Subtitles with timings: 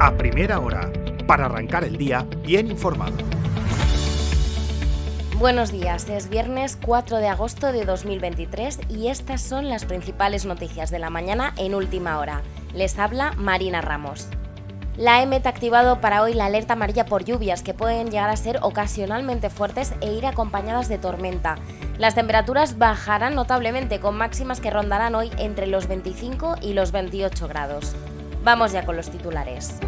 [0.00, 0.90] a primera hora,
[1.26, 3.18] para arrancar el día bien informado.
[5.38, 10.90] Buenos días, es viernes 4 de agosto de 2023 y estas son las principales noticias
[10.90, 12.40] de la mañana en última hora.
[12.74, 14.28] Les habla Marina Ramos.
[14.96, 18.36] La EMET ha activado para hoy la alerta amarilla por lluvias que pueden llegar a
[18.36, 21.56] ser ocasionalmente fuertes e ir acompañadas de tormenta.
[21.98, 27.48] Las temperaturas bajarán notablemente con máximas que rondarán hoy entre los 25 y los 28
[27.48, 27.94] grados.
[28.42, 29.78] Vamos ya con los titulares.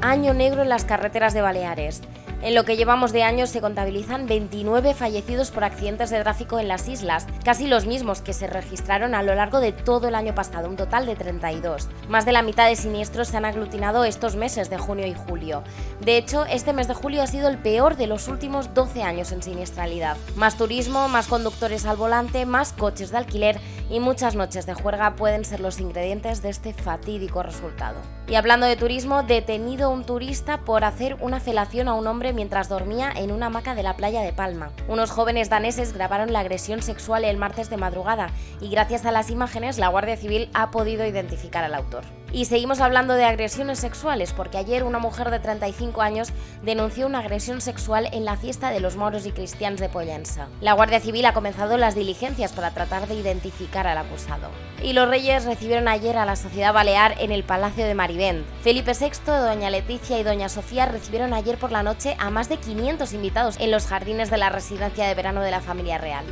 [0.00, 2.00] Año negro en las carreteras de Baleares.
[2.42, 6.68] En lo que llevamos de año se contabilizan 29 fallecidos por accidentes de tráfico en
[6.68, 10.34] las islas, casi los mismos que se registraron a lo largo de todo el año
[10.34, 11.88] pasado, un total de 32.
[12.08, 15.64] Más de la mitad de siniestros se han aglutinado estos meses de junio y julio.
[16.00, 19.32] De hecho, este mes de julio ha sido el peor de los últimos 12 años
[19.32, 20.16] en siniestralidad.
[20.36, 25.16] Más turismo, más conductores al volante, más coches de alquiler y muchas noches de juerga
[25.16, 27.96] pueden ser los ingredientes de este fatídico resultado.
[28.28, 32.68] Y hablando de turismo, detenido un turista por hacer una felación a un hombre mientras
[32.68, 34.72] dormía en una hamaca de la playa de Palma.
[34.88, 39.30] Unos jóvenes daneses grabaron la agresión sexual el martes de madrugada y gracias a las
[39.30, 42.04] imágenes la Guardia Civil ha podido identificar al autor.
[42.32, 47.20] Y seguimos hablando de agresiones sexuales porque ayer una mujer de 35 años denunció una
[47.20, 50.48] agresión sexual en la fiesta de los moros y cristianos de Pollensa.
[50.60, 54.48] La Guardia Civil ha comenzado las diligencias para tratar de identificar al acusado.
[54.82, 58.46] Y los reyes recibieron ayer a la sociedad balear en el Palacio de Marivent.
[58.62, 62.58] Felipe VI, doña Leticia y doña Sofía recibieron ayer por la noche a más de
[62.58, 66.24] 500 invitados en los jardines de la residencia de verano de la familia real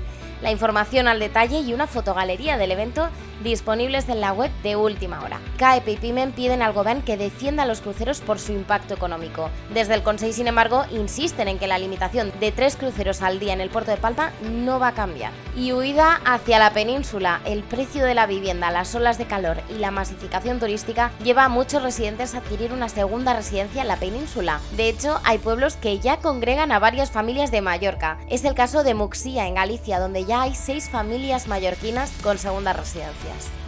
[0.45, 3.09] la información al detalle y una fotogalería del evento
[3.43, 5.41] disponibles en la web de última hora.
[5.59, 9.51] CAEP y PIMEN piden al gobierno que defienda los cruceros por su impacto económico.
[9.73, 13.53] Desde el Consejo, sin embargo, insisten en que la limitación de tres cruceros al día
[13.53, 15.33] en el puerto de Palma no va a cambiar.
[15.57, 19.79] Y huida hacia la península, el precio de la vivienda, las olas de calor y
[19.79, 24.61] la masificación turística lleva a muchos residentes a adquirir una segunda residencia en la península.
[24.77, 28.19] De hecho, hay pueblos que ya congregan a varias familias de Mallorca.
[28.29, 32.77] Es el caso de Muxía, en Galicia, donde ya hay seis familias mallorquinas con segundas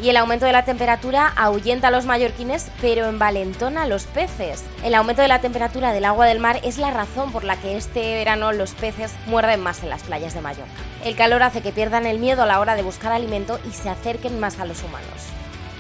[0.01, 4.63] Y el aumento de la temperatura ahuyenta a los mallorquines, pero envalentona a los peces.
[4.85, 7.77] El aumento de la temperatura del agua del mar es la razón por la que
[7.77, 10.71] este verano los peces muerden más en las playas de Mallorca.
[11.05, 13.89] El calor hace que pierdan el miedo a la hora de buscar alimento y se
[13.89, 15.09] acerquen más a los humanos.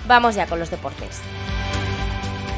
[0.07, 1.21] Vamos ya con los deportes.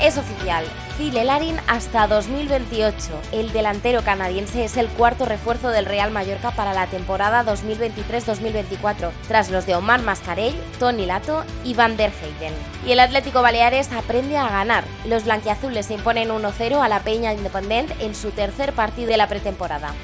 [0.01, 0.65] Es oficial,
[0.99, 2.99] Phil Larin hasta 2028.
[3.31, 9.49] El delantero canadiense es el cuarto refuerzo del Real Mallorca para la temporada 2023-2024, tras
[9.49, 12.53] los de Omar Mascarell, Tony Lato y Van der Heyden.
[12.85, 14.83] Y el Atlético Baleares aprende a ganar.
[15.07, 19.29] Los blanquiazules se imponen 1-0 a la Peña Independent en su tercer partido de la
[19.29, 19.95] pretemporada.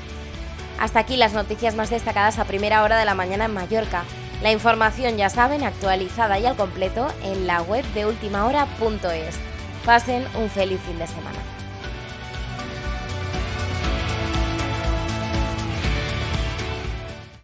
[0.79, 4.05] Hasta aquí las noticias más destacadas a primera hora de la mañana en Mallorca.
[4.45, 9.54] La información, ya saben, actualizada y al completo en la web de ultimahora.es.
[9.85, 11.64] Pasen un feliz fin de semana.